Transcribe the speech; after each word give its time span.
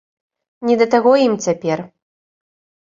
Не 0.69 0.77
да 0.83 0.87
таго 0.95 1.11
ім 1.27 1.39
цяпер. 1.47 1.87